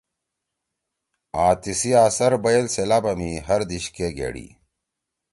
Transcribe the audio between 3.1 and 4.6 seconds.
می ہر دیِش کے گھیڑی۔